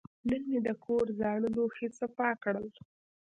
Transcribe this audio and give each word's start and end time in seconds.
نن 0.27 0.41
مې 0.49 0.59
د 0.67 0.69
کور 0.85 1.05
زاړه 1.19 1.49
لوښي 1.55 1.87
صفا 1.99 2.29
کړل. 2.43 2.67